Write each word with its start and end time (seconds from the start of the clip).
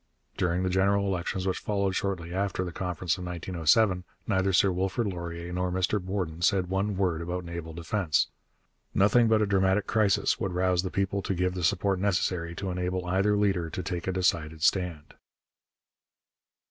During 0.35 0.63
the 0.63 0.69
general 0.71 1.05
elections 1.05 1.45
which 1.45 1.59
followed 1.59 1.91
shortly 1.95 2.33
after 2.33 2.65
the 2.65 2.71
Conference 2.71 3.19
of 3.19 3.23
1907, 3.25 4.03
neither 4.25 4.51
Sir 4.51 4.71
Wilfrid 4.71 5.05
Laurier 5.05 5.53
nor 5.53 5.71
Mr 5.71 6.01
Borden 6.01 6.41
said 6.41 6.69
one 6.71 6.97
word 6.97 7.21
about 7.21 7.45
naval 7.45 7.71
defence. 7.71 8.25
Nothing 8.95 9.27
but 9.27 9.43
a 9.43 9.45
dramatic 9.45 9.85
crisis 9.85 10.39
would 10.39 10.53
rouse 10.53 10.81
the 10.81 10.89
people 10.89 11.21
to 11.21 11.35
give 11.35 11.53
the 11.53 11.63
support 11.63 11.99
necessary 11.99 12.55
to 12.55 12.71
enable 12.71 13.05
either 13.05 13.37
leader 13.37 13.69
to 13.69 13.83
take 13.83 14.07
a 14.07 14.11
decided 14.11 14.63
stand. 14.63 15.13